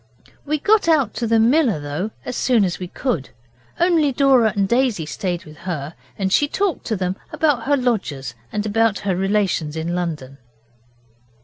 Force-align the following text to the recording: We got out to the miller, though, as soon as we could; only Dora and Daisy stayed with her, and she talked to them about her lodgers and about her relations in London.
We 0.47 0.57
got 0.57 0.87
out 0.87 1.13
to 1.13 1.27
the 1.27 1.39
miller, 1.39 1.79
though, 1.79 2.09
as 2.25 2.35
soon 2.35 2.65
as 2.65 2.79
we 2.79 2.87
could; 2.87 3.29
only 3.79 4.11
Dora 4.11 4.51
and 4.55 4.67
Daisy 4.67 5.05
stayed 5.05 5.45
with 5.45 5.57
her, 5.57 5.93
and 6.17 6.33
she 6.33 6.47
talked 6.47 6.85
to 6.85 6.95
them 6.95 7.15
about 7.31 7.65
her 7.65 7.77
lodgers 7.77 8.33
and 8.51 8.65
about 8.65 8.97
her 9.01 9.15
relations 9.15 9.75
in 9.75 9.93
London. 9.93 10.39